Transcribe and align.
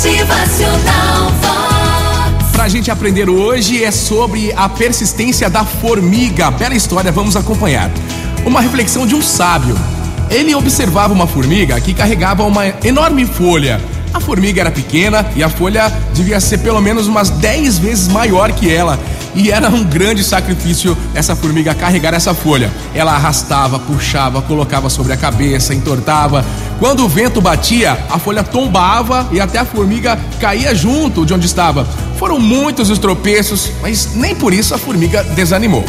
Motivacional 0.00 1.30
Vox. 1.42 2.52
Pra 2.52 2.68
gente 2.68 2.90
aprender 2.90 3.28
hoje 3.28 3.84
é 3.84 3.90
sobre 3.90 4.50
a 4.56 4.66
persistência 4.66 5.50
da 5.50 5.62
formiga. 5.62 6.50
Bela 6.50 6.74
história, 6.74 7.12
vamos 7.12 7.36
acompanhar. 7.36 7.90
Uma 8.46 8.62
reflexão 8.62 9.06
de 9.06 9.14
um 9.14 9.20
sábio. 9.20 9.76
Ele 10.30 10.54
observava 10.54 11.12
uma 11.12 11.26
formiga 11.26 11.78
que 11.82 11.92
carregava 11.92 12.44
uma 12.44 12.66
enorme 12.82 13.26
folha. 13.26 13.78
A 14.14 14.20
formiga 14.20 14.62
era 14.62 14.70
pequena 14.70 15.30
e 15.36 15.42
a 15.42 15.50
folha 15.50 15.92
devia 16.14 16.40
ser 16.40 16.60
pelo 16.60 16.80
menos 16.80 17.06
umas 17.06 17.28
10 17.28 17.78
vezes 17.78 18.08
maior 18.08 18.52
que 18.52 18.72
ela. 18.72 18.98
E 19.34 19.50
era 19.50 19.68
um 19.68 19.84
grande 19.84 20.24
sacrifício 20.24 20.96
essa 21.14 21.36
formiga 21.36 21.74
carregar 21.74 22.14
essa 22.14 22.34
folha. 22.34 22.70
Ela 22.94 23.12
arrastava, 23.12 23.78
puxava, 23.78 24.42
colocava 24.42 24.90
sobre 24.90 25.12
a 25.12 25.16
cabeça, 25.16 25.74
entortava. 25.74 26.44
Quando 26.78 27.04
o 27.04 27.08
vento 27.08 27.40
batia, 27.40 27.96
a 28.10 28.18
folha 28.18 28.42
tombava 28.42 29.28
e 29.30 29.40
até 29.40 29.58
a 29.58 29.64
formiga 29.64 30.18
caía 30.40 30.74
junto 30.74 31.24
de 31.24 31.32
onde 31.32 31.46
estava. 31.46 31.86
Foram 32.18 32.38
muitos 32.38 32.90
os 32.90 32.98
tropeços, 32.98 33.70
mas 33.80 34.14
nem 34.14 34.34
por 34.34 34.52
isso 34.52 34.74
a 34.74 34.78
formiga 34.78 35.22
desanimou. 35.22 35.84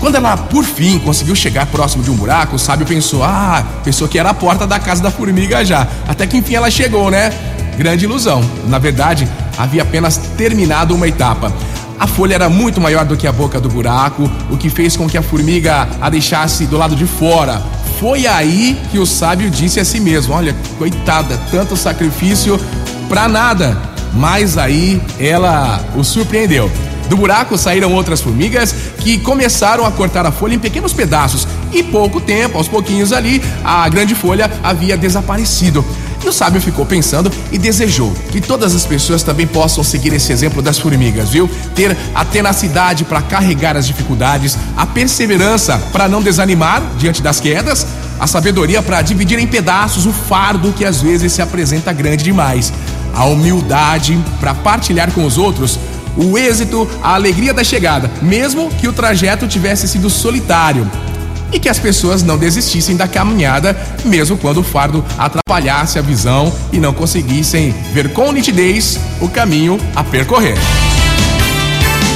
Quando 0.00 0.16
ela, 0.16 0.36
por 0.36 0.64
fim, 0.64 0.98
conseguiu 0.98 1.34
chegar 1.34 1.66
próximo 1.66 2.02
de 2.02 2.10
um 2.10 2.14
buraco, 2.14 2.56
o 2.56 2.58
sábio 2.58 2.86
pensou: 2.86 3.22
ah, 3.24 3.64
pensou 3.82 4.06
que 4.06 4.18
era 4.18 4.30
a 4.30 4.34
porta 4.34 4.66
da 4.66 4.78
casa 4.78 5.02
da 5.02 5.10
formiga 5.10 5.64
já. 5.64 5.86
Até 6.06 6.26
que 6.26 6.36
enfim 6.36 6.54
ela 6.54 6.70
chegou, 6.70 7.10
né? 7.10 7.30
Grande 7.78 8.04
ilusão. 8.04 8.42
Na 8.66 8.78
verdade, 8.78 9.28
havia 9.56 9.82
apenas 9.82 10.16
terminado 10.36 10.94
uma 10.94 11.08
etapa. 11.08 11.52
A 11.98 12.06
folha 12.06 12.34
era 12.34 12.48
muito 12.48 12.80
maior 12.80 13.04
do 13.06 13.16
que 13.16 13.26
a 13.26 13.32
boca 13.32 13.58
do 13.58 13.68
buraco, 13.68 14.30
o 14.50 14.56
que 14.56 14.68
fez 14.68 14.96
com 14.96 15.08
que 15.08 15.16
a 15.16 15.22
formiga 15.22 15.88
a 16.00 16.10
deixasse 16.10 16.66
do 16.66 16.76
lado 16.76 16.94
de 16.94 17.06
fora. 17.06 17.62
Foi 17.98 18.26
aí 18.26 18.78
que 18.90 18.98
o 18.98 19.06
sábio 19.06 19.48
disse 19.48 19.80
a 19.80 19.84
si 19.84 19.98
mesmo: 19.98 20.34
Olha, 20.34 20.54
coitada, 20.78 21.40
tanto 21.50 21.76
sacrifício 21.76 22.60
pra 23.08 23.28
nada. 23.28 23.76
Mas 24.12 24.58
aí 24.58 25.00
ela 25.18 25.82
o 25.94 26.04
surpreendeu. 26.04 26.70
Do 27.08 27.16
buraco 27.16 27.56
saíram 27.56 27.94
outras 27.94 28.20
formigas 28.20 28.74
que 28.98 29.18
começaram 29.18 29.86
a 29.86 29.92
cortar 29.92 30.26
a 30.26 30.32
folha 30.32 30.54
em 30.54 30.58
pequenos 30.58 30.92
pedaços 30.92 31.46
e 31.72 31.82
pouco 31.82 32.20
tempo, 32.20 32.58
aos 32.58 32.68
pouquinhos 32.68 33.12
ali, 33.12 33.42
a 33.64 33.88
grande 33.88 34.14
folha 34.14 34.50
havia 34.62 34.96
desaparecido. 34.96 35.84
E 36.24 36.28
o 36.28 36.32
sábio 36.32 36.60
ficou 36.60 36.84
pensando 36.84 37.30
e 37.52 37.58
desejou 37.58 38.12
que 38.30 38.40
todas 38.40 38.74
as 38.74 38.84
pessoas 38.84 39.22
também 39.22 39.46
possam 39.46 39.84
seguir 39.84 40.12
esse 40.12 40.32
exemplo 40.32 40.60
das 40.60 40.78
formigas, 40.78 41.30
viu? 41.30 41.48
Ter 41.74 41.96
a 42.14 42.24
tenacidade 42.24 43.04
para 43.04 43.22
carregar 43.22 43.76
as 43.76 43.86
dificuldades, 43.86 44.56
a 44.76 44.86
perseverança 44.86 45.78
para 45.92 46.08
não 46.08 46.22
desanimar 46.22 46.82
diante 46.98 47.22
das 47.22 47.40
quedas, 47.40 47.86
a 48.18 48.26
sabedoria 48.26 48.82
para 48.82 49.02
dividir 49.02 49.38
em 49.38 49.46
pedaços 49.46 50.06
o 50.06 50.12
fardo 50.12 50.72
que 50.72 50.84
às 50.84 51.00
vezes 51.00 51.32
se 51.32 51.42
apresenta 51.42 51.92
grande 51.92 52.24
demais, 52.24 52.72
a 53.14 53.24
humildade 53.24 54.18
para 54.40 54.54
partilhar 54.54 55.12
com 55.12 55.24
os 55.24 55.38
outros 55.38 55.78
o 56.16 56.38
êxito, 56.38 56.88
a 57.02 57.14
alegria 57.14 57.52
da 57.52 57.62
chegada, 57.62 58.10
mesmo 58.22 58.70
que 58.70 58.88
o 58.88 58.92
trajeto 58.92 59.46
tivesse 59.46 59.86
sido 59.86 60.08
solitário. 60.08 60.90
E 61.52 61.58
que 61.58 61.68
as 61.68 61.78
pessoas 61.78 62.22
não 62.22 62.36
desistissem 62.36 62.96
da 62.96 63.06
caminhada, 63.06 63.76
mesmo 64.04 64.36
quando 64.36 64.58
o 64.58 64.64
fardo 64.64 65.04
atrapalhasse 65.18 65.98
a 65.98 66.02
visão 66.02 66.52
e 66.72 66.78
não 66.78 66.92
conseguissem 66.92 67.74
ver 67.92 68.12
com 68.12 68.32
nitidez 68.32 68.98
o 69.20 69.28
caminho 69.28 69.78
a 69.94 70.02
percorrer. 70.02 70.56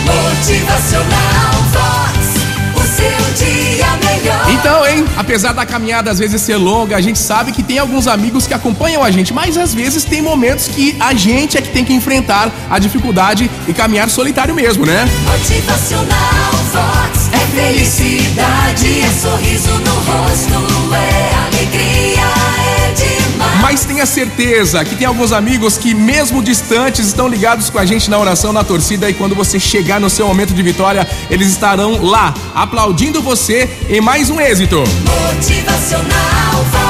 Motivacional 0.05 1.53
Vox. 1.73 2.41
O 2.75 2.81
seu 2.81 3.47
dia 3.47 3.87
melhor. 4.05 4.51
Então, 4.51 4.87
hein? 4.87 5.05
Apesar 5.17 5.53
da 5.53 5.65
caminhada 5.65 6.11
às 6.11 6.19
vezes 6.19 6.41
ser 6.43 6.57
longa, 6.57 6.97
a 6.97 7.01
gente 7.01 7.19
sabe 7.19 7.53
que 7.53 7.63
tem 7.63 7.79
alguns 7.79 8.07
amigos 8.07 8.47
que 8.47 8.55
acompanham 8.55 9.05
a 9.05 9.11
gente, 9.11 9.33
mas 9.33 9.57
às 9.57 9.73
vezes 9.73 10.05
tem 10.05 10.21
momentos 10.21 10.69
que 10.69 10.97
a 10.99 11.15
gente 11.15 11.57
é 11.57 11.63
que 11.63 11.69
tem 11.71 11.85
que 11.85 11.93
enfrentar 11.93 12.51
a 12.69 12.79
dificuldade 12.79 13.51
e 13.69 13.73
caminhar 13.73 14.09
solitário 14.11 14.55
mesmo, 14.55 14.85
né? 14.85 15.07
Motivacional 15.25 16.53
Vox. 16.73 17.31
É 17.33 17.39
felicidade, 17.55 19.00
sorriso 19.13 19.71
no 19.71 19.95
rosto, 19.95 20.95
é 20.95 21.35
alegria, 21.47 22.23
é 22.59 22.93
demais. 22.93 23.61
Mas 23.61 23.85
tenha 23.85 24.07
certeza 24.07 24.85
que 24.85 24.95
tem 24.95 25.07
alguns 25.07 25.33
amigos 25.33 25.77
que, 25.77 25.95
mesmo 25.95 26.43
distantes, 26.43 27.07
estão 27.07 27.29
ligados 27.29 27.71
com 27.71 27.79
a 27.79 27.87
gente 27.87 28.11
na 28.11 28.19
oração, 28.19 28.53
na 28.53 28.65
torcida, 28.65 29.09
e 29.09 29.15
quando 29.15 29.35
você 29.35 29.59
chegar 29.59 30.01
no 30.01 30.11
seu 30.11 30.27
momento 30.27 30.55
de 30.55 30.63
vitória, 30.63 31.07
eles 31.31 31.49
estarão 31.49 32.03
lá, 32.03 32.35
aplaudindo 32.55 33.23
você 33.23 33.69
em 33.89 34.01
mais 34.01 34.31
um 34.31 34.41
êxito. 34.41 34.79
Motivacional 34.79 36.65
Vox. 36.71 36.90